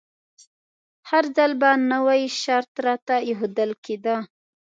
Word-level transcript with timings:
هر 1.09 1.23
ځل 1.37 1.51
به 1.61 1.69
نوی 1.91 2.21
شرط 2.41 2.71
راته 2.85 3.15
ایښودل 3.27 3.71
کیده. 3.85 4.15